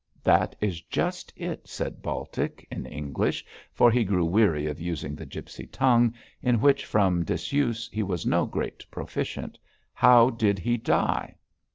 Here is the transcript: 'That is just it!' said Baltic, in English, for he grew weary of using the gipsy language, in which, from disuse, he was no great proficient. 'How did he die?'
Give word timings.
'That 0.23 0.55
is 0.61 0.81
just 0.81 1.31
it!' 1.35 1.67
said 1.69 2.01
Baltic, 2.01 2.67
in 2.71 2.87
English, 2.87 3.45
for 3.71 3.91
he 3.91 4.03
grew 4.03 4.25
weary 4.25 4.65
of 4.65 4.79
using 4.81 5.13
the 5.15 5.27
gipsy 5.27 5.69
language, 5.79 6.19
in 6.41 6.59
which, 6.59 6.85
from 6.87 7.23
disuse, 7.23 7.87
he 7.93 8.01
was 8.01 8.25
no 8.25 8.47
great 8.47 8.83
proficient. 8.89 9.59
'How 9.93 10.31
did 10.31 10.57
he 10.57 10.75
die?' 10.75 11.35